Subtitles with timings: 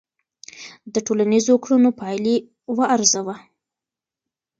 [0.93, 2.35] د ټولنیزو کړنو پایلې
[2.77, 3.35] وارزوه.